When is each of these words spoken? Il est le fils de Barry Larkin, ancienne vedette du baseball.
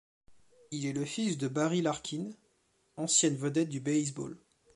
Il 0.71 0.87
est 0.87 0.93
le 0.93 1.05
fils 1.05 1.37
de 1.37 1.47
Barry 1.47 1.83
Larkin, 1.83 2.31
ancienne 2.97 3.35
vedette 3.37 3.69
du 3.69 3.79
baseball. 3.81 4.35